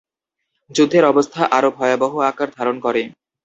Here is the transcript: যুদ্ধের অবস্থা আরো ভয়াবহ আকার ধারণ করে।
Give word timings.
যুদ্ধের 0.71 1.03
অবস্থা 1.05 1.41
আরো 1.57 1.69
ভয়াবহ 1.77 2.13
আকার 2.29 2.49
ধারণ 2.57 2.75
করে। 2.85 3.01